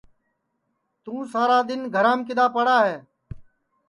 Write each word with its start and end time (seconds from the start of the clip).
توں 1.03 1.19
سارا 1.31 1.57
دؔن 1.67 1.81
گھرام 1.95 2.19
کِدؔا 2.27 2.45
پڑا 2.55 2.77
ہے 2.87 2.97